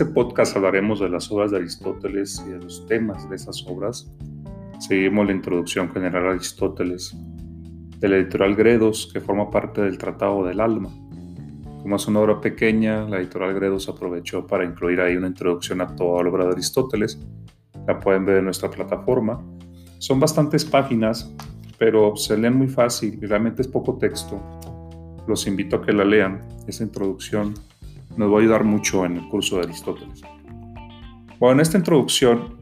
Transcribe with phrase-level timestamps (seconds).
[0.00, 4.10] Este podcast hablaremos de las obras de Aristóteles y de los temas de esas obras.
[4.78, 7.14] Seguimos la introducción general a Aristóteles
[7.98, 10.88] de la editorial Gredos, que forma parte del Tratado del Alma.
[11.82, 15.94] Como es una obra pequeña, la editorial Gredos aprovechó para incluir ahí una introducción a
[15.94, 17.20] toda la obra de Aristóteles.
[17.86, 19.44] La pueden ver en nuestra plataforma.
[19.98, 21.30] Son bastantes páginas,
[21.76, 24.40] pero se leen muy fácil y realmente es poco texto.
[25.28, 26.40] Los invito a que la lean.
[26.66, 27.52] Esa introducción
[28.16, 30.22] nos va a ayudar mucho en el curso de Aristóteles.
[31.38, 32.58] Bueno, en esta introducción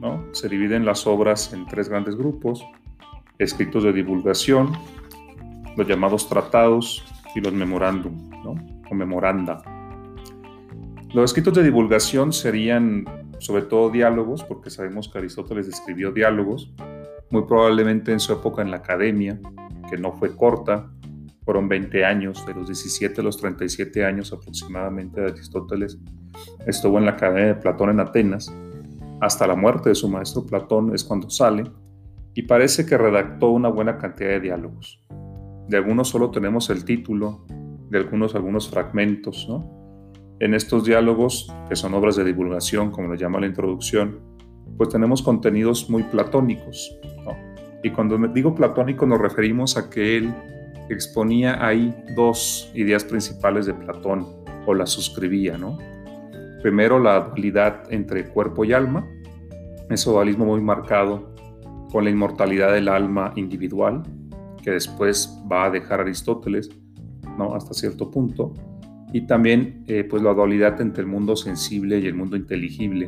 [0.00, 0.24] ¿no?
[0.32, 2.64] se dividen las obras en tres grandes grupos,
[3.38, 4.72] escritos de divulgación,
[5.76, 8.54] los llamados tratados y los memorándum, ¿no?
[8.90, 9.62] o memoranda.
[11.14, 13.04] Los escritos de divulgación serían
[13.40, 16.72] sobre todo diálogos, porque sabemos que Aristóteles escribió diálogos,
[17.30, 19.40] muy probablemente en su época en la academia,
[19.88, 20.90] que no fue corta,
[21.44, 25.98] fueron 20 años, de los 17 a los 37 años aproximadamente de Aristóteles,
[26.66, 28.54] estuvo en la Academia de Platón en Atenas,
[29.20, 31.64] hasta la muerte de su maestro Platón es cuando sale,
[32.34, 35.02] y parece que redactó una buena cantidad de diálogos.
[35.68, 37.44] De algunos solo tenemos el título,
[37.90, 39.48] de algunos algunos fragmentos,
[40.42, 44.20] En estos diálogos, que son obras de divulgación, como lo llama la introducción,
[44.78, 46.98] pues tenemos contenidos muy platónicos.
[47.82, 50.34] Y cuando digo platónico nos referimos a que él
[50.94, 54.26] exponía ahí dos ideas principales de Platón,
[54.66, 55.78] o las suscribía, ¿no?
[56.62, 59.06] Primero, la dualidad entre cuerpo y alma,
[59.88, 61.34] ese dualismo muy marcado
[61.90, 64.02] con la inmortalidad del alma individual,
[64.62, 66.70] que después va a dejar Aristóteles,
[67.38, 67.54] ¿no?
[67.54, 68.52] Hasta cierto punto.
[69.12, 73.06] Y también, eh, pues, la dualidad entre el mundo sensible y el mundo inteligible,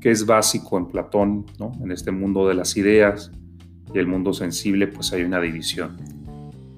[0.00, 1.72] que es básico en Platón, ¿no?
[1.82, 3.30] En este mundo de las ideas
[3.94, 6.17] y el mundo sensible, pues hay una división.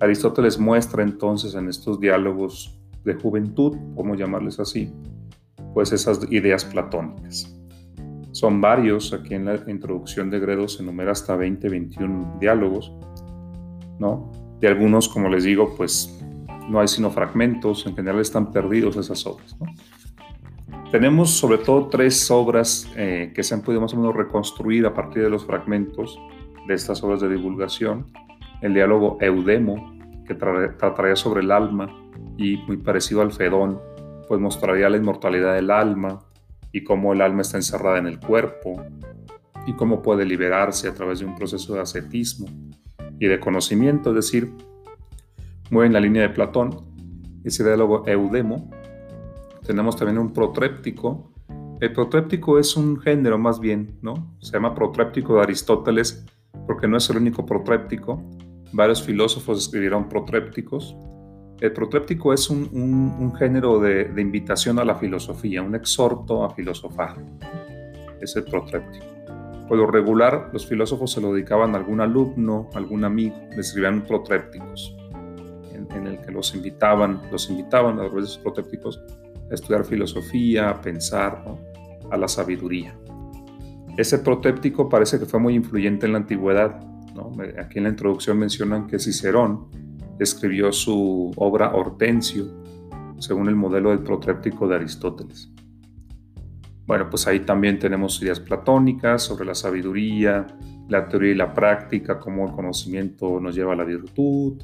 [0.00, 4.90] Aristóteles muestra entonces en estos diálogos de juventud, como llamarles así,
[5.74, 7.54] pues esas ideas platónicas.
[8.32, 12.92] Son varios, aquí en la introducción de Gredos se enumera hasta 20, 21 diálogos,
[13.98, 14.30] ¿no?
[14.58, 16.18] De algunos, como les digo, pues
[16.68, 19.56] no hay sino fragmentos, en general están perdidos esas obras,
[20.90, 24.94] Tenemos sobre todo tres obras eh, que se han podido más o menos reconstruir a
[24.94, 26.18] partir de los fragmentos
[26.66, 28.06] de estas obras de divulgación
[28.62, 31.88] el diálogo Eudemo, que trataría sobre el alma
[32.36, 33.80] y muy parecido al Fedón,
[34.28, 36.20] pues mostraría la inmortalidad del alma
[36.72, 38.82] y cómo el alma está encerrada en el cuerpo
[39.66, 42.46] y cómo puede liberarse a través de un proceso de ascetismo
[43.18, 44.52] y de conocimiento, es decir,
[45.70, 46.70] muy en la línea de Platón,
[47.44, 48.70] ese diálogo Eudemo.
[49.66, 51.32] Tenemos también un protréptico.
[51.80, 54.36] El protréptico es un género más bien, ¿no?
[54.40, 56.24] Se llama protréptico de Aristóteles
[56.66, 58.22] porque no es el único protréptico.
[58.72, 60.96] Varios filósofos escribieron protrépticos.
[61.60, 67.16] El protréptico es un, género de, invitación a la filosofía, un exhorto a filosofar.
[68.20, 69.06] Es el protréptico.
[69.68, 74.02] Por lo regular, los filósofos se lo dedicaban a algún alumno, algún amigo, le escribían
[74.02, 74.96] protrépticos,
[75.72, 79.00] en, el que los invitaban, los invitaban a través de esos protrépticos
[79.50, 81.44] a estudiar filosofía, a pensar,
[82.10, 82.96] a la sabiduría.
[83.96, 86.80] Ese protéptico parece que fue muy influyente en la antigüedad.
[87.58, 89.68] Aquí en la introducción mencionan que Cicerón
[90.18, 92.46] escribió su obra Hortensio,
[93.18, 95.50] según el modelo del protéptico de Aristóteles.
[96.86, 100.46] Bueno, pues ahí también tenemos ideas platónicas sobre la sabiduría,
[100.88, 104.60] la teoría y la práctica, cómo el conocimiento nos lleva a la virtud,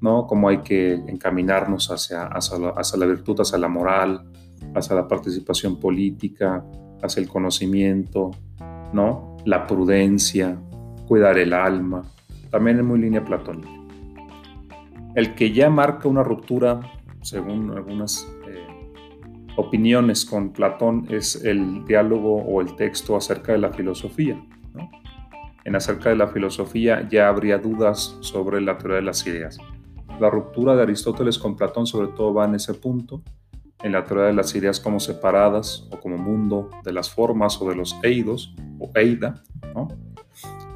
[0.00, 0.26] ¿no?
[0.26, 4.30] cómo hay que encaminarnos hacia, hacia, la, hacia la virtud, hacia la moral,
[4.74, 6.64] hacia la participación política,
[7.02, 8.30] hacia el conocimiento,
[8.92, 9.36] ¿no?
[9.44, 10.58] La prudencia,
[11.10, 12.04] cuidar el alma,
[12.52, 13.68] también es muy línea platónica.
[15.16, 16.78] El que ya marca una ruptura,
[17.20, 18.64] según algunas eh,
[19.56, 24.40] opiniones con Platón, es el diálogo o el texto acerca de la filosofía.
[25.64, 29.58] En acerca de la filosofía ya habría dudas sobre la teoría de las ideas.
[30.20, 33.20] La ruptura de Aristóteles con Platón sobre todo va en ese punto,
[33.82, 37.68] en la teoría de las ideas como separadas o como mundo de las formas o
[37.68, 39.42] de los eidos o eida,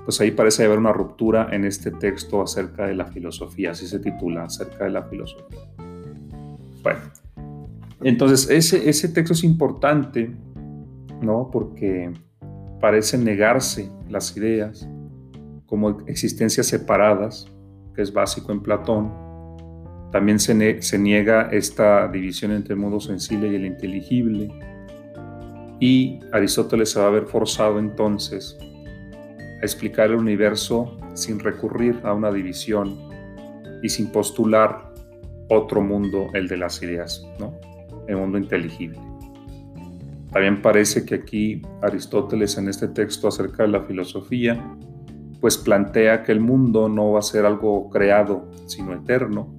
[0.05, 3.99] pues ahí parece haber una ruptura en este texto acerca de la filosofía, así se
[3.99, 5.61] titula, acerca de la filosofía.
[6.83, 7.01] Bueno,
[8.03, 10.31] entonces ese, ese texto es importante,
[11.23, 11.51] ¿no?
[11.51, 12.13] Porque
[12.81, 14.87] parece negarse las ideas
[15.67, 17.47] como existencias separadas,
[17.95, 19.25] que es básico en Platón,
[20.15, 24.49] también se, niega esta división entre el mundo sensible y el inteligible.
[25.81, 28.57] Y Aristóteles se va a ver forzado entonces
[29.65, 32.99] explicar el universo sin recurrir a una división
[33.83, 34.93] y sin postular
[35.49, 37.55] otro mundo, el de las ideas, ¿no?
[38.09, 38.99] el mundo inteligible.
[40.33, 44.77] También parece que aquí Aristóteles en este texto acerca de la filosofía,
[45.41, 49.55] pues plantea que el mundo no va a ser algo creado, sino eterno.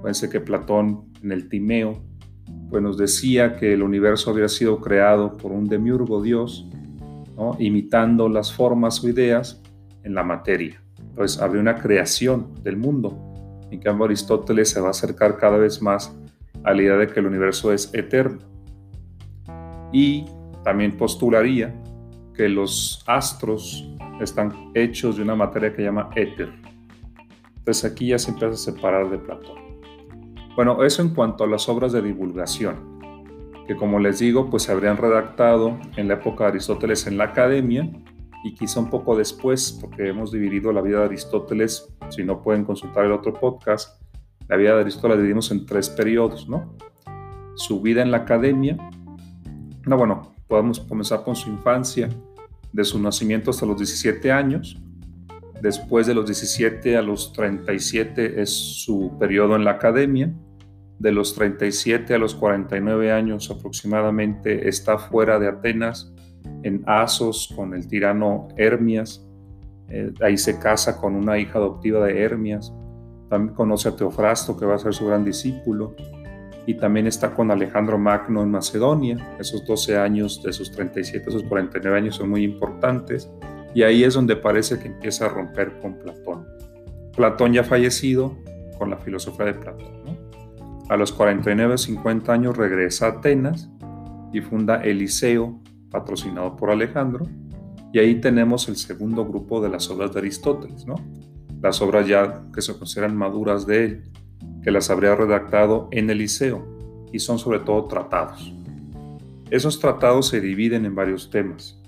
[0.00, 2.02] Fíjense que Platón en el Timeo,
[2.68, 6.68] pues nos decía que el universo había sido creado por un demiurgo Dios,
[7.58, 9.62] imitando las formas o ideas
[10.02, 10.80] en la materia.
[10.98, 13.16] Entonces habría una creación del mundo.
[13.70, 16.16] En cambio Aristóteles se va a acercar cada vez más
[16.64, 18.38] a la idea de que el universo es eterno.
[19.92, 20.24] Y
[20.64, 21.74] también postularía
[22.34, 23.88] que los astros
[24.20, 26.52] están hechos de una materia que llama éter.
[27.58, 29.64] Entonces aquí ya se empieza a separar de Platón.
[30.56, 32.93] Bueno, eso en cuanto a las obras de divulgación,
[33.66, 37.24] que como les digo, pues se habrían redactado en la época de Aristóteles en la
[37.24, 37.90] academia
[38.44, 42.64] y quizá un poco después, porque hemos dividido la vida de Aristóteles, si no pueden
[42.64, 44.02] consultar el otro podcast,
[44.48, 46.76] la vida de Aristóteles la dividimos en tres periodos, ¿no?
[47.54, 48.76] Su vida en la academia,
[49.86, 52.10] no, bueno, podemos comenzar con su infancia,
[52.72, 54.76] de su nacimiento hasta los 17 años,
[55.62, 60.34] después de los 17 a los 37 es su periodo en la academia,
[60.98, 66.12] de los 37 a los 49 años aproximadamente está fuera de Atenas,
[66.62, 69.26] en Asos con el tirano Hermias.
[69.88, 72.72] Eh, ahí se casa con una hija adoptiva de Hermias.
[73.28, 75.94] También conoce a Teofrasto, que va a ser su gran discípulo.
[76.66, 79.36] Y también está con Alejandro Magno en Macedonia.
[79.38, 83.30] Esos 12 años, de sus 37 a sus 49 años, son muy importantes.
[83.74, 86.46] Y ahí es donde parece que empieza a romper con Platón.
[87.14, 88.36] Platón ya fallecido
[88.78, 90.23] con la filosofía de Platón.
[90.88, 93.70] A los 49 50 años regresa a Atenas
[94.32, 95.60] y funda el Liceo
[95.90, 97.26] patrocinado por Alejandro,
[97.92, 100.96] y ahí tenemos el segundo grupo de las obras de Aristóteles, ¿no?
[101.62, 104.02] Las obras ya que se consideran maduras de él,
[104.62, 106.66] que las habría redactado en el liceo,
[107.12, 108.52] y son sobre todo tratados.
[109.50, 111.80] Esos tratados se dividen en varios temas.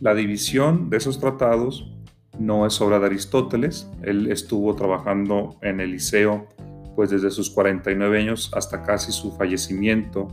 [0.00, 1.90] La división de esos tratados
[2.38, 6.46] no es obra de Aristóteles, él estuvo trabajando en el liceo
[6.94, 10.28] pues desde sus 49 años hasta casi su fallecimiento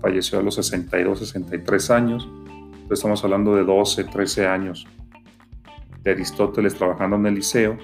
[0.00, 2.28] Falleció a los 62, 63 años.
[2.90, 4.86] estamos hablando de 12, 13 años
[6.04, 7.76] de Aristóteles trabajando en el liceo.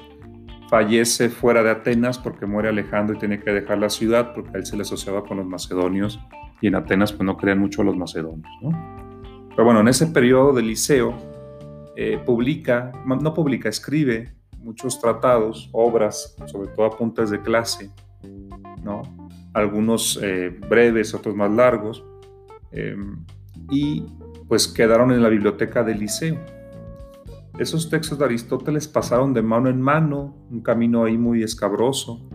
[0.71, 4.65] Fallece fuera de Atenas porque muere Alejandro y tiene que dejar la ciudad porque él
[4.65, 6.21] se le asociaba con los macedonios
[6.61, 10.69] y en Atenas pues no creían mucho los macedonios, Pero bueno, en ese periodo del
[10.69, 11.15] liceo
[11.97, 14.33] eh, publica, no publica, escribe
[14.63, 17.91] muchos tratados, obras, sobre todo apuntes de clase,
[18.83, 19.03] ¿no?
[19.55, 22.05] algunos eh, breves, otros más largos,
[22.71, 23.25] em,
[23.71, 24.07] y
[24.49, 26.39] pues quedaron en la biblioteca del liceo.
[27.59, 32.29] Esos textos de Aristóteles pasaron de mano en mano, un camino ahí muy escabroso,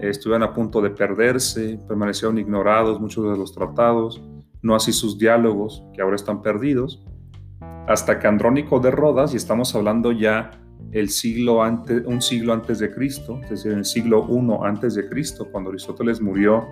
[0.00, 4.22] estuvieron a punto de perderse, permanecieron ignorados muchos de los tratados,
[4.62, 7.04] no así sus diálogos, que ahora están perdidos,
[7.86, 10.50] hasta que Andrónico de Rodas, y estamos hablando ya
[10.92, 14.94] el siglo antes, un siglo antes de Cristo, es decir, en el siglo I antes
[14.94, 16.66] de Cristo, cuando Aristóteles murió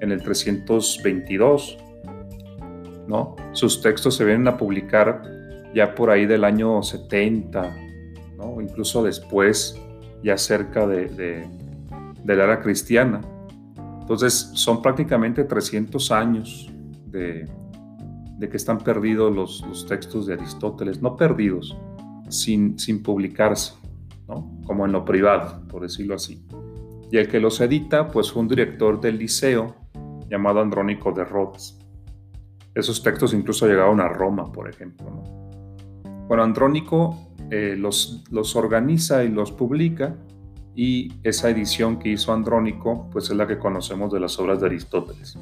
[0.00, 1.78] en el 322,
[3.08, 3.36] ¿no?
[3.52, 5.22] Sus textos se vienen a publicar
[5.74, 7.76] ya por ahí del año 70,
[8.38, 8.60] ¿no?
[8.60, 9.80] incluso después,
[10.22, 11.46] ya cerca de,
[12.24, 13.20] la era cristiana.
[14.00, 16.72] Entonces, son prácticamente 300 años
[17.06, 17.48] de,
[18.38, 21.76] que están perdidos los textos de Aristóteles, no perdidos,
[22.28, 23.74] sin, publicarse,
[24.64, 26.44] como en lo privado, por decirlo así.
[27.10, 29.76] Y el que los edita, pues fue un director del liceo
[30.28, 31.78] llamado Andrónico de Rhodes.
[32.74, 35.06] Esos textos incluso llegaron a Roma, por ejemplo.
[36.28, 40.16] Bueno, Andrónico eh, los, los organiza y los publica
[40.74, 44.66] y esa edición que hizo Andrónico, pues es la que conocemos de las obras de
[44.66, 45.38] Aristóteles.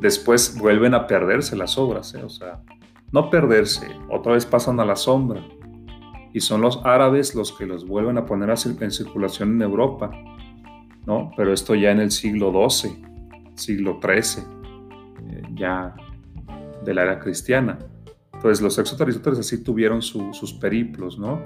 [0.00, 2.22] Después vuelven a perderse las obras, ¿eh?
[2.22, 2.62] o sea,
[3.10, 5.42] no perderse, otra vez pasan a la sombra,
[6.32, 10.10] y son los árabes los que los vuelven a poner en circulación en Europa,
[11.06, 11.30] ¿no?
[11.36, 13.02] Pero esto ya en el siglo XII,
[13.54, 14.44] siglo XIII,
[15.30, 15.94] eh, ya
[16.84, 17.78] de la era cristiana.
[18.34, 21.40] Entonces los exotaristas así tuvieron sus periplos, ¿no?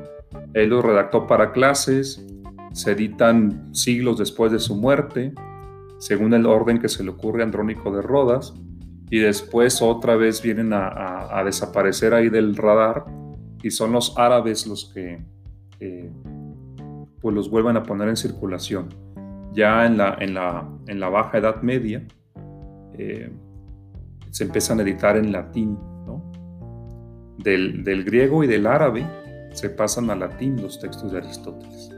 [0.53, 2.27] Él los redactó para clases,
[2.73, 5.33] se editan siglos después de su muerte,
[5.99, 8.53] según el orden que se le ocurre a Andrónico de Rodas,
[9.11, 13.05] y después otra vez vienen a, a desaparecer ahí del radar
[13.63, 15.23] y son los árabes los que
[15.81, 16.11] eh,
[17.21, 18.89] pues los vuelven a poner en circulación.
[19.53, 22.07] Ya en la, en la, en la Baja Edad Media
[22.99, 23.31] eh,
[24.31, 25.79] se empiezan a editar en latín,
[27.39, 29.05] del, del, griego y del árabe
[29.53, 31.91] se pasan a latín los textos de Aristóteles.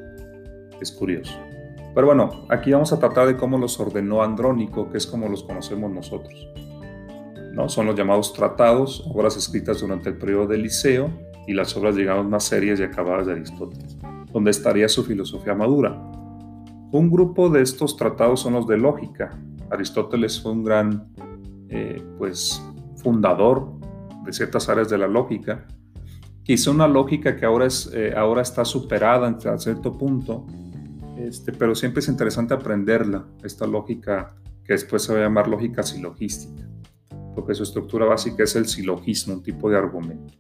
[0.80, 1.38] Es curioso.
[1.94, 5.44] Pero bueno, aquí vamos a tratar de cómo los ordenó Andrónico, que es como los
[5.44, 6.48] conocemos nosotros.
[7.52, 7.68] ¿no?
[7.68, 11.10] Son los llamados tratados, obras escritas durante el periodo del Liceo
[11.46, 13.96] y las obras, digamos, más serias y acabadas de Aristóteles,
[14.32, 15.92] donde estaría su filosofía madura.
[16.92, 19.38] Un grupo de estos tratados son los de lógica.
[19.70, 21.08] Aristóteles fue un gran,
[21.68, 22.62] eh, pues,
[22.96, 23.72] fundador
[24.24, 25.66] de ciertas áreas de la lógica.
[26.42, 30.46] Quizá una lógica que ahora, es, eh, ahora está superada a cierto punto,
[31.18, 35.82] este, pero siempre es interesante aprenderla, esta lógica que después se va a llamar lógica
[35.82, 36.68] silogística,
[37.34, 40.34] porque su estructura básica es el silogismo, un tipo de argumento.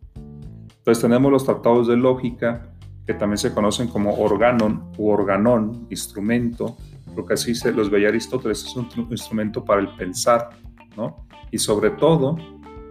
[0.84, 2.68] Entonces tenemos los tratados de lógica,
[3.06, 6.76] que también se conocen como organon u organón, instrumento,
[7.14, 10.50] porque así se los veía Aristóteles, es un instrumento para el pensar,
[10.94, 11.24] ¿no?
[11.50, 12.36] Y sobre todo,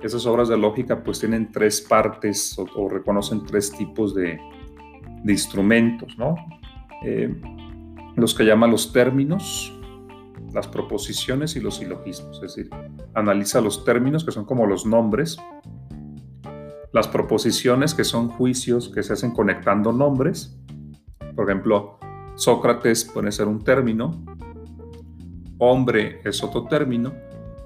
[0.01, 4.39] esas obras de lógica pues tienen tres partes o, reconocen tres tipos de,
[5.27, 6.33] instrumentos, ¿no?
[7.03, 7.31] Eh,
[8.15, 9.71] los que llaman los términos,
[10.51, 12.69] las proposiciones y los silogismos, es decir,
[13.13, 15.37] analiza los términos que son como los nombres,
[16.93, 20.57] las proposiciones que son juicios que se hacen conectando nombres,
[21.35, 21.97] por ejemplo,
[22.35, 24.23] Sócrates puede ser un término,
[25.57, 27.11] hombre es otro término,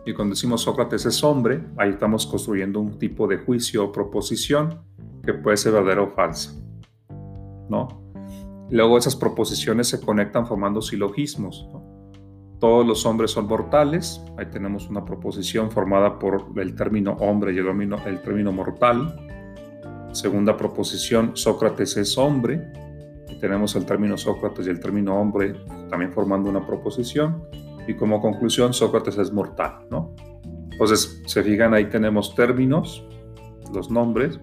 [0.06, 4.82] y cuando decimos Sócrates es hombre, ahí estamos construyendo un tipo de juicio o proposición
[5.22, 6.54] que puede ser verdadera o falsa.
[7.70, 7.88] ¿no?
[8.70, 11.68] Luego esas proposiciones se conectan formando silogismos.
[12.60, 14.22] Todos los hombres son mortales.
[14.38, 19.16] Ahí tenemos una proposición formada por el término hombre y el, el término mortal.
[20.12, 22.72] Segunda proposición, Sócrates es hombre.
[23.40, 25.56] Tenemos el término Sócrates y el término hombre
[25.90, 27.44] también formando una proposición.
[27.88, 29.86] Y como conclusión, Sócrates es mortal.
[29.92, 30.16] ¿no?
[30.72, 33.06] Entonces, se fijan, ahí tenemos términos,
[33.74, 34.40] los nombres,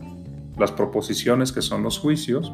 [0.56, 2.52] las proposiciones que son los juicios,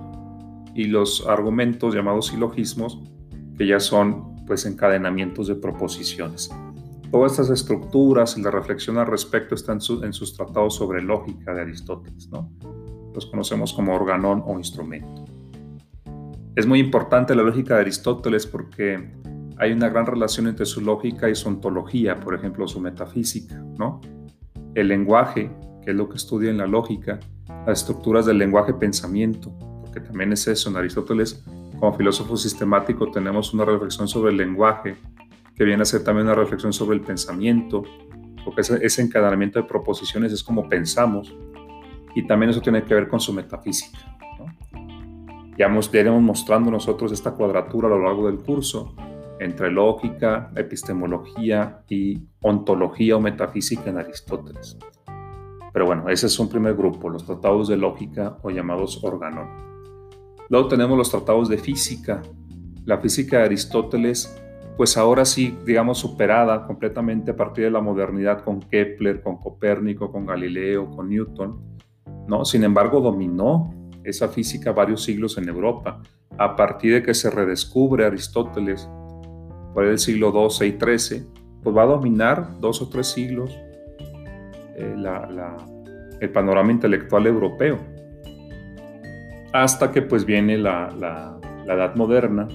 [0.75, 3.01] y los argumentos llamados silogismos,
[3.57, 6.51] que ya son pues encadenamientos de proposiciones.
[7.13, 11.61] Todas estas estructuras y la reflexión al respecto están en sus tratados sobre lógica de
[11.61, 12.51] Aristóteles, ¿no?
[13.15, 15.25] Los conocemos como organón o instrumento.
[16.57, 19.13] Es muy importante la lógica de Aristóteles porque
[19.57, 24.01] hay una gran relación entre su lógica y su ontología, por ejemplo, su metafísica, ¿no?
[24.75, 25.49] El lenguaje,
[25.85, 27.21] que es lo que estudia en la lógica,
[27.69, 29.57] las estructuras del lenguaje pensamiento,
[29.95, 30.71] que también es eso.
[30.71, 31.45] En Aristóteles,
[31.81, 34.97] como filósofo sistemático, tenemos una reflexión sobre el lenguaje,
[35.57, 37.83] que viene a ser también una reflexión sobre el pensamiento,
[38.45, 41.35] porque ese, encadenamiento de proposiciones es como pensamos,
[42.15, 43.99] y también eso tiene que ver con su metafísica.
[45.57, 48.95] Ya, hemos, ya iremos mostrando nosotros esta cuadratura a lo largo del curso
[49.39, 54.77] entre lógica, epistemología y ontología o metafísica en Aristóteles.
[55.73, 59.70] Pero bueno, ese es un primer grupo, los tratados de lógica o llamados organón.
[60.51, 62.23] Luego tenemos los tratados de física.
[62.85, 64.37] La física de Aristóteles,
[64.77, 70.11] pues ahora sí, digamos, superada completamente a partir de la modernidad con Kepler, con Copérnico,
[70.11, 71.79] con Galileo, con Newton.
[72.27, 72.45] ¿no?
[72.45, 76.03] Sin embargo, dominó esa física varios siglos en Europa.
[76.37, 78.89] A partir de que se redescubre Aristóteles
[79.73, 81.27] por el siglo XII y XIII,
[81.63, 83.57] pues va a dominar dos o tres siglos
[84.75, 84.97] eh,
[86.21, 87.90] el panorama intelectual europeo
[89.53, 91.37] hasta que pues viene la, la,
[91.73, 92.49] edad moderna,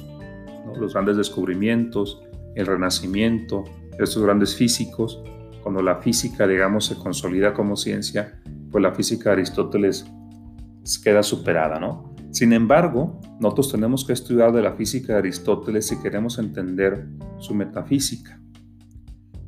[0.77, 2.21] los grandes descubrimientos,
[2.55, 3.63] el renacimiento,
[3.99, 5.23] estos grandes físicos,
[5.63, 10.05] cuando la física, digamos, se consolida como ciencia, pues la física de Aristóteles
[11.03, 12.13] queda superada, ¿no?
[12.31, 17.07] Sin embargo, nosotros tenemos que estudiar de la física de Aristóteles si queremos entender
[17.39, 18.39] su metafísica.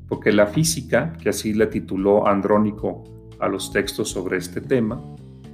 [0.08, 3.04] Porque la física, que así le tituló Andrónico
[3.40, 5.04] a los textos sobre este tema,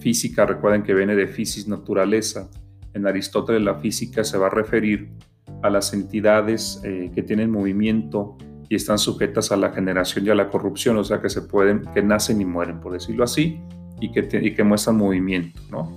[0.04, 2.50] Física, recuerden que viene de física naturaleza.
[2.94, 5.14] En Aristóteles la física se va a referir
[5.62, 10.36] a las entidades eh, que tienen movimiento y están sujetas a la generación y a
[10.36, 13.62] la corrupción, o sea que se pueden, que nacen y mueren, por decirlo así,
[14.02, 15.90] y que, y que muestran movimiento, ¿no?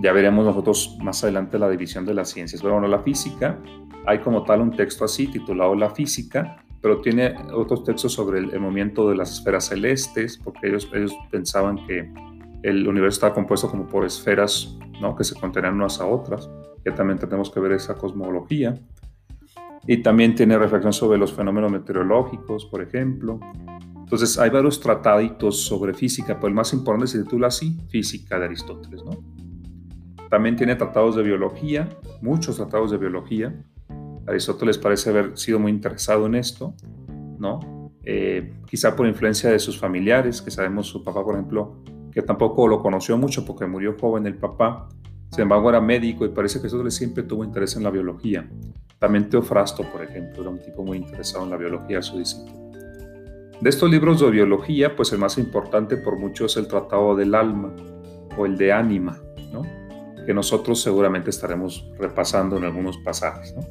[0.00, 2.62] Ya veremos nosotros más adelante la división de las ciencias.
[2.62, 3.58] Pero bueno, la física,
[4.06, 8.60] hay como tal un texto así titulado La física, pero tiene otros textos sobre el,
[8.60, 12.12] movimiento de las esferas celestes, porque ellos, ellos pensaban que
[12.64, 15.14] el universo está compuesto como por esferas ¿no?
[15.14, 16.48] que se contenían unas a otras,
[16.82, 18.74] que también tenemos que ver esa cosmología.
[19.86, 23.38] Y también tiene reflexión sobre los fenómenos meteorológicos, por ejemplo.
[23.98, 28.46] Entonces hay varios trataditos sobre física, pero el más importante se titula así, Física de
[28.46, 29.04] Aristóteles.
[29.04, 29.22] ¿no?
[30.30, 31.90] También tiene tratados de biología,
[32.22, 33.54] muchos tratados de biología.
[34.26, 36.74] Aristóteles parece haber sido muy interesado en esto,
[37.38, 37.92] ¿no?
[38.04, 42.68] Eh, quizá por influencia de sus familiares, que sabemos su papá, por ejemplo, que tampoco
[42.68, 44.88] lo conoció mucho porque murió joven el papá.
[45.30, 48.48] Sin embargo, era médico y parece que Aristóteles siempre tuvo interés en la biología.
[49.00, 52.54] También Teofrasto, por ejemplo, era un tipo muy interesado en la biología, su discípulo.
[53.60, 57.34] De estos libros de biología, pues el más importante por mucho es el Tratado del
[57.34, 57.74] Alma
[58.38, 59.18] o el de Ánima,
[59.52, 59.62] ¿no?
[60.24, 63.54] que nosotros seguramente estaremos repasando en algunos pasajes.
[63.56, 63.62] ¿no?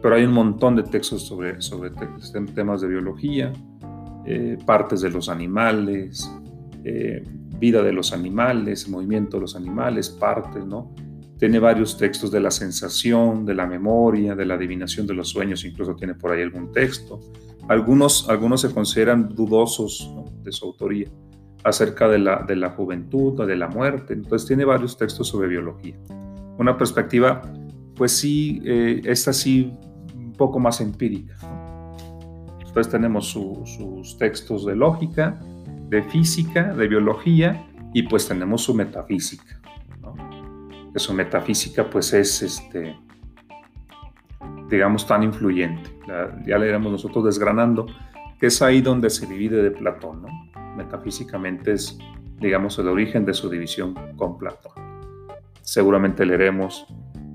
[0.00, 1.90] Pero hay un montón de textos sobre, sobre
[2.54, 3.52] temas de biología,
[4.24, 6.30] eh, partes de los animales,
[6.88, 7.24] eh,
[7.58, 10.94] vida de los animales, movimiento de los animales, partes, ¿no?
[11.36, 15.64] Tiene varios textos de la sensación, de la memoria, de la adivinación de los sueños,
[15.64, 17.18] incluso tiene por ahí algún texto.
[17.68, 20.08] Algunos, algunos se consideran dudosos
[20.44, 21.08] de su autoría
[21.64, 24.14] acerca de la, de la juventud o de la muerte.
[24.14, 25.96] Entonces tiene varios textos sobre biología.
[26.56, 27.42] Una perspectiva,
[27.96, 29.72] pues sí, eh, esta sí,
[30.14, 31.34] un poco más empírica.
[32.64, 35.40] Entonces tenemos sus textos de lógica,
[35.88, 39.60] de física, de biología y pues tenemos su metafísica.
[40.92, 42.96] Que su metafísica pues es, este,
[44.70, 45.90] digamos, tan influyente.
[46.46, 47.86] ya le iremos nosotros desgranando,
[48.38, 50.26] que es ahí donde se divide de Platón.
[50.76, 51.98] Metafísicamente es,
[52.40, 54.72] digamos, el origen de su división con Platón.
[55.62, 56.86] Seguramente leeremos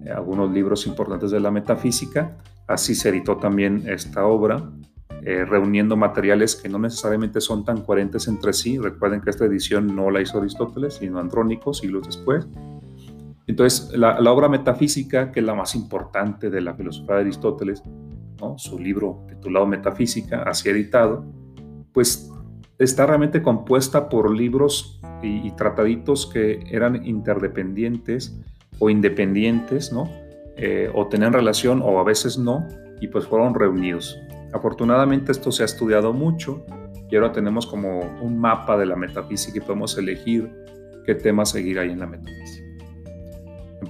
[0.05, 2.37] eh, algunos libros importantes de la metafísica.
[2.67, 4.71] Así se editó también esta obra
[5.23, 8.77] eh, reuniendo materiales que no necesariamente son tan coherentes entre sí.
[8.79, 12.47] Recuerden que esta edición no la hizo Aristóteles, sino Andrónico, siglos después.
[13.47, 17.83] Entonces, la, obra metafísica, que es la más importante de la filosofía de Aristóteles,
[18.57, 21.23] su libro titulado Metafísica, así editado,
[21.93, 22.31] pues
[22.79, 28.39] está realmente compuesta por libros y, trataditos que eran interdependientes
[28.79, 30.09] o independientes, ¿no?
[30.57, 32.67] Eh, o tenían relación o a veces no,
[32.99, 34.17] y pues fueron reunidos.
[34.53, 36.65] Afortunadamente esto se ha estudiado mucho
[37.09, 40.51] y ahora tenemos como un mapa de la metafísica y podemos elegir
[41.05, 42.67] qué tema seguir ahí en la metafísica.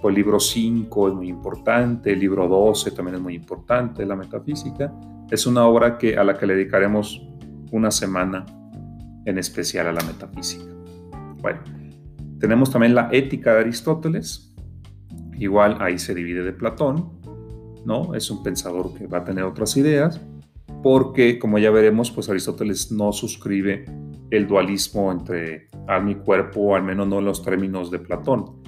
[0.04, 4.92] el libro 5 es muy importante, el libro 12 también es muy importante, la metafísica.
[5.30, 7.22] Es una obra que, a la que le dedicaremos
[7.72, 8.46] una semana
[9.26, 10.74] en especial a la metafísica.
[11.42, 11.60] Bueno,
[12.40, 14.56] tenemos también la ética de Aristóteles,
[15.38, 17.20] igual ahí se divide de Platón,
[17.86, 18.16] ¿no?
[18.16, 20.20] Es un pensador que va a tener otras ideas
[20.84, 23.86] porque, como ya veremos, pues Aristóteles no suscribe
[24.30, 28.62] el dualismo entre alma y cuerpo, al menos no en los términos de Platón.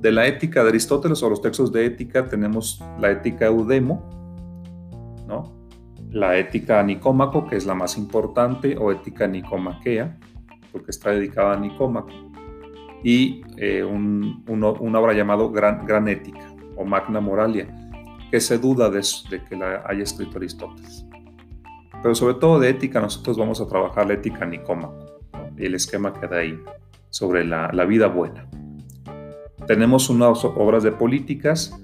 [0.00, 4.08] De la ética de Aristóteles o los textos de ética tenemos la ética Eudemo,
[5.26, 5.60] ¿no?
[6.10, 10.18] la ética Nicómaco, que es la más importante, o ética Nicomaquea,
[10.72, 12.10] porque está dedicada a Nicómaco,
[13.02, 17.66] y eh, una obra llamada Gran, Ética o Magna Moralia,
[18.30, 19.02] que se duda de
[19.48, 21.06] que la haya escrito Aristóteles.
[22.02, 25.10] Pero sobre todo de ética, nosotros vamos a trabajar la ética nicómaco
[25.66, 26.58] el esquema que da ahí
[27.10, 28.48] sobre la, vida buena.
[29.66, 31.76] Tenemos unas obras de políticas,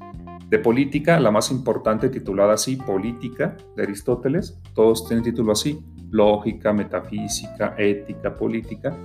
[0.49, 4.61] de política, la más importante titulada así, Política, de Aristóteles.
[4.75, 8.97] Todos tienen título así, lógica, metafísica, ética, política.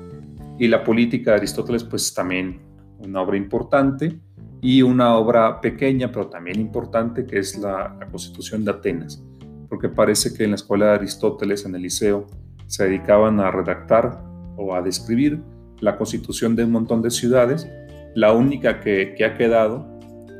[0.57, 2.61] Y la política de Aristóteles, pues también
[2.99, 4.19] una obra importante
[4.61, 9.23] y una obra pequeña, pero también importante, que es la Constitución de Atenas
[9.71, 12.27] porque parece que en la escuela de Aristóteles, en el liceo,
[12.67, 14.21] se dedicaban a redactar
[14.57, 15.41] o a describir
[15.79, 17.69] la constitución de un montón de ciudades.
[18.13, 19.87] La única que, ha quedado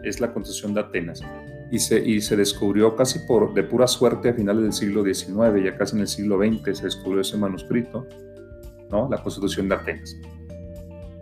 [0.03, 1.21] es la constitución de Atenas.
[1.71, 5.63] Y se, y se descubrió casi por, de pura suerte a finales del siglo XIX,
[5.63, 8.05] ya casi en el siglo XX se descubrió ese manuscrito,
[8.89, 9.07] ¿no?
[9.09, 10.17] la constitución de Atenas.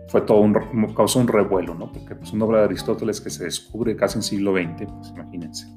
[0.08, 0.52] Fue todo un,
[0.96, 1.92] causó un revuelo, ¿no?
[1.92, 4.90] porque es pues, una obra de Aristóteles que se descubre casi en el siglo XX,
[4.90, 5.68] pues imagínense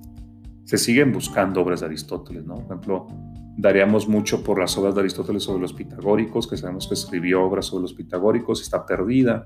[0.73, 2.55] se siguen buscando obras de Aristóteles, ¿no?
[2.55, 3.07] Por ejemplo,
[3.55, 7.67] daríamos mucho por las obras de Aristóteles sobre los pitagóricos, que sabemos que escribió obras
[7.67, 9.43] sobre los pitagóricos, está perdida.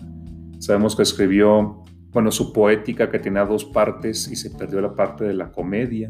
[0.59, 5.25] Sabemos que escribió, bueno, su poética que tenía dos partes y se perdió la parte
[5.25, 6.09] de la comedia.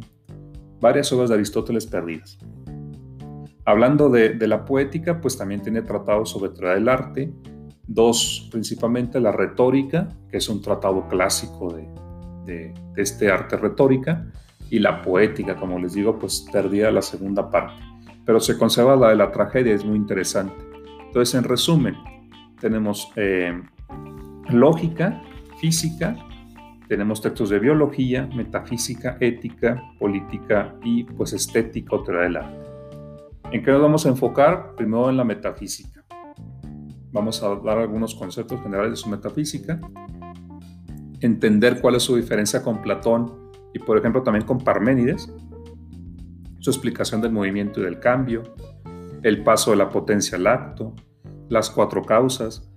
[0.79, 2.37] Varias obras de Aristóteles perdidas.
[3.65, 7.33] Hablando de, la poética, pues también tiene tratados sobre teoría del arte,
[7.87, 14.31] dos principalmente, la retórica, que es un tratado clásico de, de este arte retórica,
[14.69, 17.81] y la poética, como les digo, pues perdía la segunda parte.
[18.25, 20.55] Pero se conserva la de la tragedia, es muy interesante.
[21.07, 21.95] Entonces, en resumen,
[22.59, 23.61] tenemos eh,
[24.49, 25.21] lógica,
[25.59, 26.15] física,
[26.87, 32.67] tenemos textos de biología, metafísica, ética, política y pues estética teoría del arte.
[33.51, 34.75] ¿En qué nos vamos a enfocar?
[34.75, 36.03] Primero en la metafísica.
[37.11, 39.79] Vamos a dar algunos conceptos generales de su metafísica,
[41.21, 45.31] entender cuál es su diferencia con Platón y por ejemplo también con Parménides,
[46.59, 48.43] su explicación del movimiento y del cambio,
[49.23, 50.93] el paso de la potencia al acto,
[51.49, 52.69] las cuatro causas,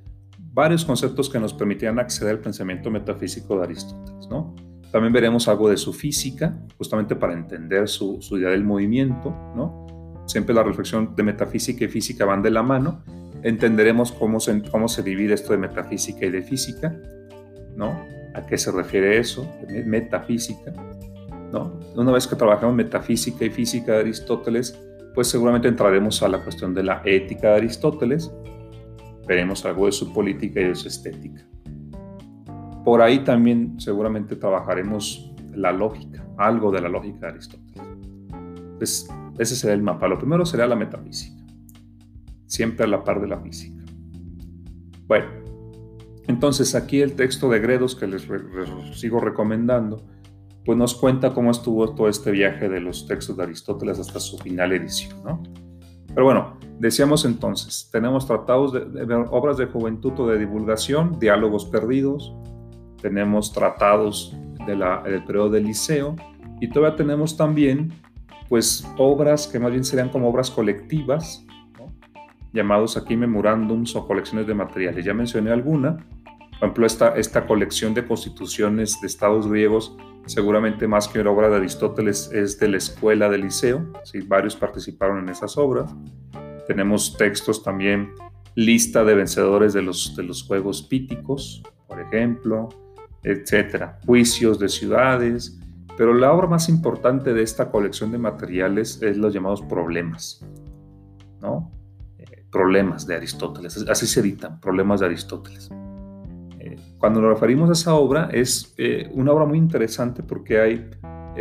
[0.53, 4.29] varios conceptos que nos permitían acceder al pensamiento metafísico de Aristóteles.
[4.29, 4.55] ¿no?
[4.93, 9.87] También veremos algo de su física, justamente para entender su, idea del movimiento, ¿no?
[10.27, 13.03] siempre la reflexión de metafísica y física van de la mano,
[13.43, 16.95] entenderemos cómo se, cómo se divide esto de metafísica y de física,
[17.75, 18.20] ¿no?
[18.35, 19.51] ¿A qué se refiere eso?
[19.85, 20.73] Metafísica,
[21.53, 21.81] ¿no?
[21.97, 24.79] Una vez que trabajamos metafísica y física de Aristóteles,
[25.15, 28.33] pues seguramente entraremos a la cuestión de la ética de Aristóteles,
[29.27, 31.45] veremos algo de su política y de su estética.
[32.85, 37.83] Por ahí también seguramente trabajaremos la lógica, algo de la lógica de Aristóteles.
[38.79, 40.09] Pues ese será el mapa.
[40.09, 41.45] Lo primero será la metafísica,
[42.47, 43.85] siempre a la par de la física.
[45.07, 45.27] Bueno,
[46.27, 48.27] entonces aquí el texto de Gredos que les
[48.95, 50.05] sigo recomendando,
[50.65, 54.39] pues nos cuenta cómo estuvo todo este viaje de los textos de Aristóteles hasta su
[54.39, 55.43] final edición, ¿no?
[56.15, 62.35] Pero bueno, decíamos entonces, tenemos tratados de, obras de juventud o de divulgación, diálogos perdidos,
[63.01, 66.17] tenemos tratados de del periodo del liceo
[66.61, 67.93] y todavía tenemos también
[68.49, 71.47] pues obras que más bien serían como obras colectivas,
[72.53, 75.05] llamados aquí memorándums o colecciones de materiales.
[75.05, 75.97] Ya mencioné alguna,
[76.61, 81.49] por ejemplo, esta, esta colección de constituciones de estados griegos, seguramente más que una obra
[81.49, 84.21] de Aristóteles, es de la escuela del liceo, ¿sí?
[84.21, 85.91] varios participaron en esas obras.
[86.67, 88.11] Tenemos textos también,
[88.55, 92.69] lista de vencedores de los, de los Juegos Píticos, por ejemplo,
[93.23, 95.59] etcétera, juicios de ciudades,
[95.97, 100.45] pero la obra más importante de esta colección de materiales es los llamados problemas,
[101.41, 101.71] ¿no?
[102.51, 105.71] Eh, problemas de Aristóteles, así se editan, problemas de Aristóteles.
[106.59, 110.91] Eh, cuando nos referimos a esa obra, es eh, una obra muy interesante porque hay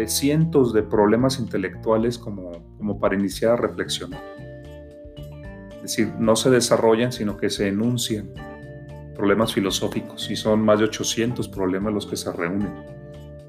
[0.05, 4.21] cientos de problemas intelectuales como, como para iniciar a reflexionar.
[5.77, 8.29] Es decir, no se desarrollan, sino que se enuncian
[9.15, 12.71] problemas filosóficos y son más de 800 problemas los que se reúnen.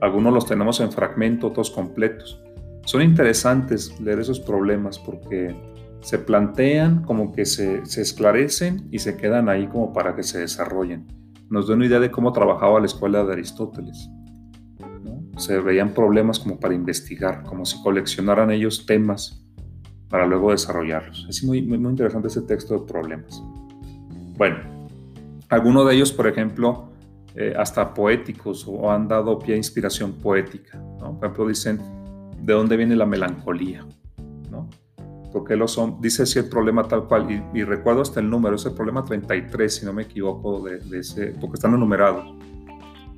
[0.00, 2.42] Algunos los tenemos en fragmento, otros completos.
[2.86, 5.54] Son interesantes leer esos problemas porque
[6.00, 11.06] se plantean como que se, esclarecen y se quedan ahí como para que se desarrollen.
[11.48, 14.08] Nos da una idea de cómo trabajaba la escuela de Aristóteles.
[15.36, 19.46] Se veían problemas como para investigar, como si coleccionaran ellos temas
[20.08, 21.26] para luego desarrollarlos.
[21.28, 23.42] Es muy, muy, interesante ese texto de problemas.
[24.36, 24.58] Bueno,
[25.48, 26.92] algunos de ellos, por ejemplo,
[27.34, 30.82] eh, hasta poéticos o han dado pie a inspiración poética.
[30.98, 31.80] Por ejemplo, dicen,
[32.40, 33.86] ¿de dónde viene la melancolía?
[35.32, 38.66] Porque lo son, dice si el problema tal cual, y, recuerdo hasta el número, es
[38.66, 42.24] el problema 33, si no me equivoco, de, ese, porque están enumerados.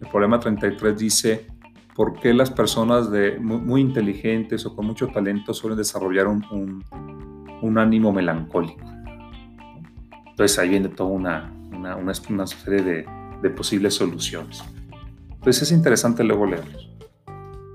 [0.00, 1.46] El problema 33 dice,
[1.94, 6.84] ¿por qué las personas de, muy, inteligentes o con mucho talento suelen desarrollar un,
[7.62, 8.92] un ánimo melancólico?
[10.32, 13.04] Entonces ahí viene toda una, una, serie
[13.42, 14.62] de, posibles soluciones.
[15.30, 16.90] Entonces es interesante luego leerlos.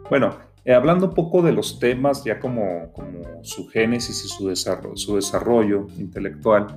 [0.09, 0.35] Bueno,
[0.67, 4.97] eh, hablando un poco de los temas, ya como, como su génesis y su desarrollo,
[4.97, 6.67] su desarrollo intelectual,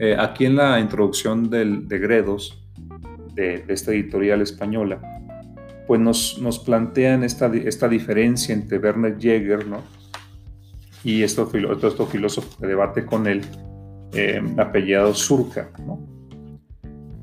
[0.00, 2.60] eh, aquí en la introducción del, de Gredos,
[3.34, 5.00] de, esta editorial española,
[5.86, 9.78] pues nos, nos plantean esta, esta diferencia entre Werner Jäger ¿no?
[11.04, 13.42] y esto, esto, filósofo que debate con él,
[14.12, 15.70] eh, apellidado Surca.
[15.86, 16.04] ¿no?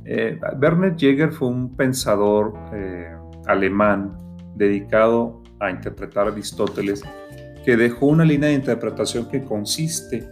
[0.05, 3.13] Eh, Werner Jäger fue un pensador eh,
[3.45, 4.17] alemán
[4.55, 7.03] dedicado a interpretar a Aristóteles
[7.65, 10.27] que dejó una línea de interpretación que consiste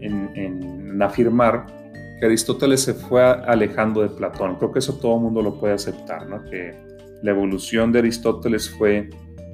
[0.00, 1.66] en, afirmar
[2.18, 4.56] que Aristóteles se fue alejando de Platón.
[4.56, 6.42] Creo que eso todo el mundo lo puede aceptar, ¿no?
[6.44, 6.74] que
[7.22, 9.10] la evolución de Aristóteles fue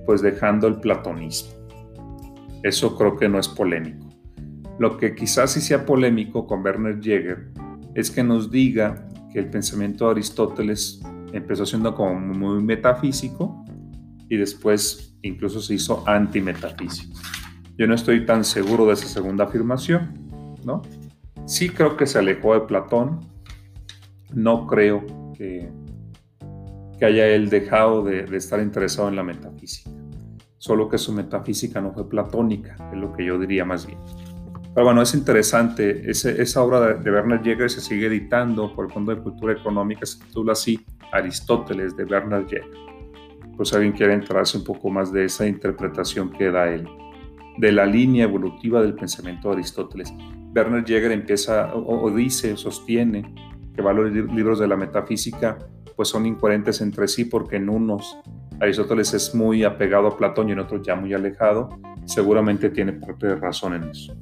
[0.06, 1.50] pues dejando el platonismo.
[2.62, 4.06] Eso creo que no es polémico.
[4.78, 7.48] Lo que quizás sí sea polémico con Werner Jäger
[7.94, 11.00] es que nos diga que el pensamiento de Aristóteles
[11.32, 13.63] empezó siendo como muy metafísico
[14.28, 17.18] y después incluso se hizo antimetafísico.
[17.76, 20.82] Yo no estoy tan seguro de esa segunda afirmación, ¿no?
[21.46, 23.20] Sí creo que se alejó de Platón,
[24.32, 25.04] no creo
[25.36, 25.70] que,
[26.98, 29.90] que haya él dejado de, de estar interesado en la metafísica,
[30.58, 33.98] solo que su metafísica no fue platónica, es lo que yo diría más bien.
[34.74, 39.14] Pero bueno, es interesante, esa obra de, Bernard Jäger se sigue editando por el Fondo
[39.14, 42.83] de Cultura Económica, se titula así, Aristóteles de Bernard Jäger.
[43.56, 46.88] Pues alguien quiere enterarse un poco más de esa interpretación que da él,
[47.58, 50.12] de la línea evolutiva del pensamiento de Aristóteles.
[50.52, 53.34] Bernard Jäger empieza o, dice, sostiene
[53.74, 55.58] que varios libros de la metafísica
[55.96, 58.18] pues son incoherentes entre sí porque en unos
[58.60, 61.68] Aristóteles es muy apegado a Platón y en otros ya muy alejado.
[62.04, 64.16] Seguramente tiene parte de razón en eso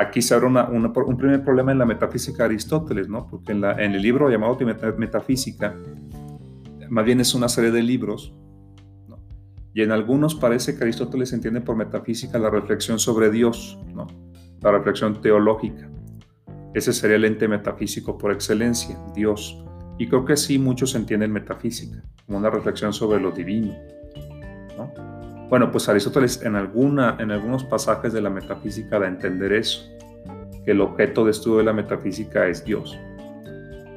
[0.00, 3.26] aquí se abre un primer problema en la metafísica de Aristóteles, ¿no?
[3.26, 4.58] Porque en, el libro llamado
[4.96, 5.74] Metafísica,
[6.90, 8.34] más bien es una serie de libros.
[9.72, 14.08] Y en algunos parece que Aristóteles entiende por metafísica la reflexión sobre Dios, ¿no?
[14.60, 15.88] la reflexión teológica.
[16.74, 19.64] Ese sería el ente metafísico por excelencia, Dios.
[19.98, 23.74] Y creo que sí muchos entienden metafísica como una reflexión sobre lo divino.
[25.48, 29.84] Bueno, pues Aristóteles en, alguna, en algunos pasajes de la metafísica da a entender eso,
[30.64, 32.98] que el objeto de estudio de la metafísica es Dios.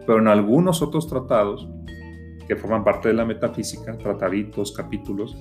[0.06, 1.69] Pero en algunos otros tratados
[2.47, 5.38] que forman parte de la metafísica, trataditos, capítulos,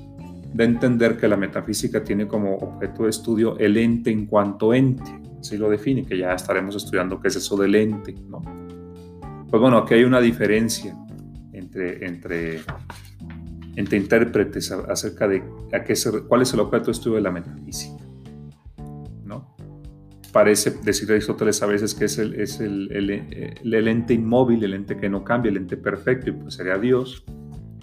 [0.53, 5.11] de entender que la metafísica tiene como objeto de estudio el ente en cuanto ente,
[5.41, 8.43] así lo define, que ya estaremos estudiando qué es eso del ente, ¿no?
[9.51, 10.97] Pues bueno, aquí hay una diferencia
[11.53, 12.61] entre, entre,
[13.77, 15.95] entre intérpretes acerca de a qué
[16.27, 18.02] cuál es el objeto de estudio de la metafísica.
[20.33, 24.97] Parece decir Aristóteles a veces que es, el, el, el, el ente inmóvil, el ente
[24.97, 27.25] que no cambia, el ente perfecto, y pues sería Dios,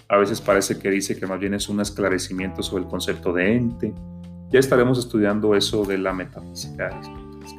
[0.08, 3.54] a veces parece que dice que más bien es un esclarecimiento sobre el concepto de
[3.54, 3.94] ente.
[4.50, 6.90] Ya estaremos estudiando eso de la metafísica,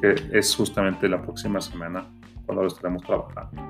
[0.02, 2.06] que es justamente la próxima semana
[2.44, 3.62] cuando lo estaremos trabajando.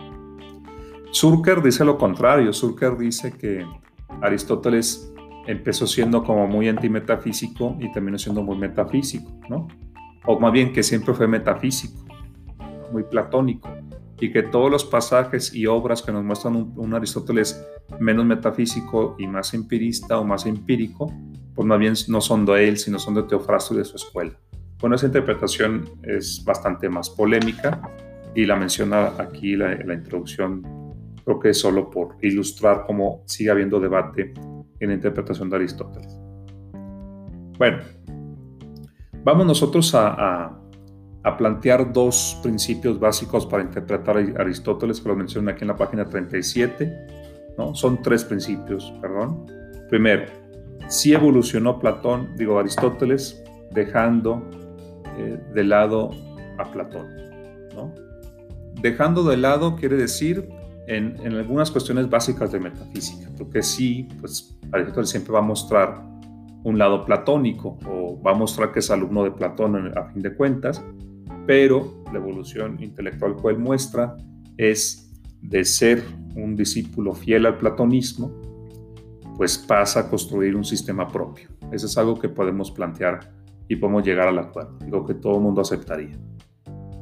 [1.12, 2.52] Surker dice lo contrario.
[2.52, 3.64] Surker dice que
[4.20, 5.12] Aristóteles
[5.46, 9.68] empezó siendo como muy antimetafísico y terminó siendo muy metafísico, ¿no?
[10.24, 12.04] O más bien que siempre fue metafísico,
[12.92, 13.68] muy platónico
[14.22, 17.66] y que todos los pasajes y obras que nos muestran un, Aristóteles
[17.98, 21.12] menos metafísico y más empirista o más empírico,
[21.56, 24.38] pues más bien no son de él, sino son de Teofrasto y de su escuela.
[24.80, 27.80] Bueno, esa interpretación es bastante más polémica
[28.32, 30.62] y la menciona aquí la, la introducción,
[31.24, 34.34] creo que es solo por ilustrar cómo sigue habiendo debate
[34.78, 36.16] en la interpretación de Aristóteles.
[37.58, 37.78] Bueno,
[39.24, 40.58] vamos nosotros a
[41.38, 46.04] plantear dos principios básicos para interpretar a Aristóteles, que lo menciono aquí en la página
[46.04, 46.92] 37.
[47.58, 47.74] ¿no?
[47.74, 49.46] Son tres principios, perdón.
[49.88, 50.24] Primero,
[50.88, 54.48] si evolucionó Platón, digo Aristóteles, dejando
[55.16, 56.10] eh, de lado
[56.58, 57.06] a Platón.
[58.80, 60.48] Dejando de lado quiere decir
[60.88, 66.02] en, en, algunas cuestiones básicas de metafísica, porque sí, pues Aristóteles siempre va a mostrar
[66.64, 70.34] un lado platónico o va a mostrar que es alumno de Platón a fin de
[70.34, 70.84] cuentas,
[71.46, 74.16] pero la evolución intelectual que él muestra
[74.56, 76.04] es de ser
[76.36, 78.30] un discípulo fiel al platonismo,
[79.36, 81.48] pues pasa a construir un sistema propio.
[81.72, 83.32] Eso es algo que podemos plantear
[83.68, 86.16] y podemos llegar al acuerdo, digo que todo el mundo aceptaría.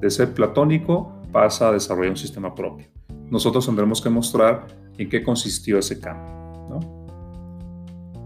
[0.01, 2.87] De ser platónico pasa a desarrollar un sistema propio.
[3.29, 6.41] Nosotros tendremos que mostrar en qué consistió ese cambio.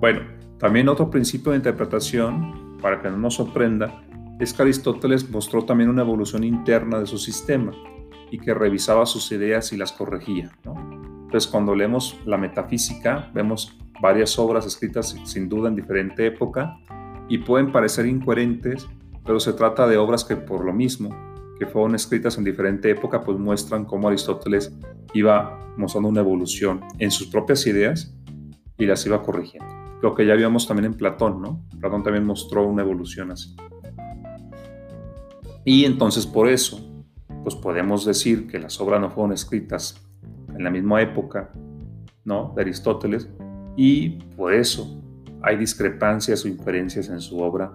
[0.01, 0.21] Bueno,
[0.65, 4.03] también otro principio de interpretación, para que no nos sorprenda,
[4.41, 7.73] es que Aristóteles mostró también una evolución interna de su sistema
[8.31, 10.57] y que revisaba sus ideas y las corregía.
[10.65, 16.79] Entonces, cuando leemos la metafísica, vemos varias obras escritas sin duda en diferente época
[17.29, 18.89] y pueden parecer incoherentes,
[19.23, 21.11] pero se trata de obras que por lo mismo
[21.59, 24.75] que fueron escritas en diferente época, pues muestran cómo Aristóteles
[25.13, 28.17] iba mostrando una evolución en sus propias ideas
[28.79, 29.84] y las iba corrigiendo.
[30.05, 31.65] Lo que ya vimos también en Platón, ¿no?
[31.81, 33.57] Platón también mostró una evolución así.
[35.65, 36.79] Y entonces por eso,
[37.43, 40.07] pues podemos decir que las obras no fueron escritas
[40.55, 41.51] en la misma época,
[42.23, 42.53] ¿no?
[42.55, 43.31] De Aristóteles,
[43.79, 45.03] y por eso
[45.41, 47.73] hay discrepancias o incoherencias en su obra,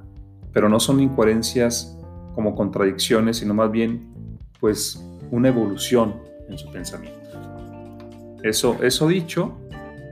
[0.54, 1.98] pero no son incoherencias
[2.36, 6.14] como contradicciones, sino más bien, pues, una evolución
[6.48, 7.20] en su pensamiento.
[8.44, 9.58] Eso, eso dicho,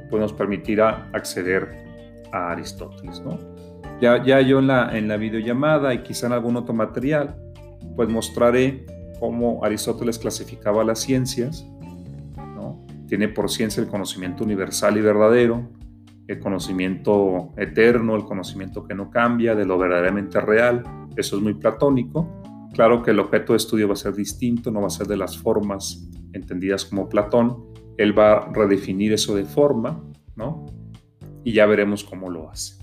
[0.09, 1.85] pues nos permitirá acceder
[2.31, 3.37] a Aristóteles, ¿no?
[3.99, 7.35] Ya, yo en la, en la videollamada y quizá en algún otro material,
[7.95, 8.85] pues mostraré
[9.19, 11.67] cómo Aristóteles clasificaba las ciencias.
[12.55, 12.85] ¿no?
[13.07, 15.67] Tiene por ciencia el conocimiento universal y verdadero,
[16.27, 20.83] el conocimiento eterno, el conocimiento que no cambia, de lo verdaderamente real.
[21.15, 22.43] Eso es muy platónico.
[22.73, 25.17] Claro que el objeto de estudio va a ser distinto, no va a ser de
[25.17, 27.65] las formas entendidas como Platón.
[27.97, 30.03] Él va a redefinir eso de forma,
[30.35, 30.67] ¿no?
[31.47, 32.75] Y ya veremos cómo lo hace.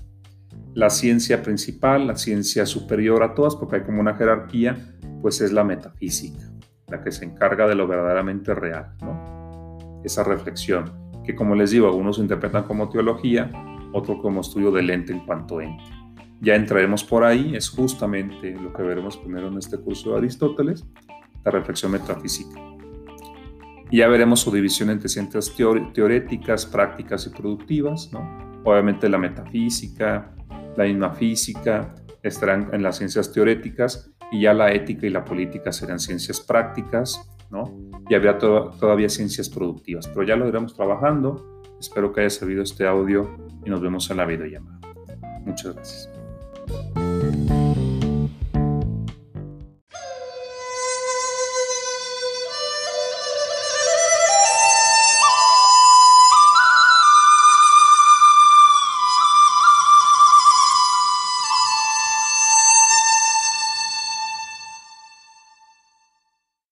[0.73, 4.75] La ciencia principal, la ciencia superior a todas, porque hay como una jerarquía,
[5.21, 6.51] pues es la metafísica,
[6.87, 10.01] la que se encarga de lo verdaderamente real, ¿no?
[10.03, 10.91] Esa reflexión,
[11.23, 13.51] que como les digo, algunos interpretan como teología,
[13.93, 15.83] otros como estudio del ente en cuanto ente.
[16.41, 20.83] Ya entraremos por ahí, es justamente lo que veremos primero en este curso de Aristóteles,
[21.43, 22.74] la reflexión metafísica.
[23.91, 25.53] Y ya veremos su división entre ciencias
[25.93, 28.61] teoréticas, prácticas y productivas, ¿no?
[28.63, 30.33] Obviamente la metafísica,
[30.75, 31.93] la misma física,
[32.23, 37.29] estarán en las ciencias teoréticas y ya la ética y la política serán ciencias prácticas,
[37.51, 37.77] ¿no?
[38.09, 41.61] Y habría todavía ciencias productivas, pero ya lo iremos trabajando.
[41.79, 44.79] Espero que haya servido este audio y nos vemos en la videollamada.
[45.45, 46.09] Muchas gracias.